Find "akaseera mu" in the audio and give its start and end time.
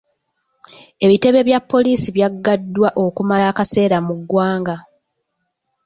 3.51-4.13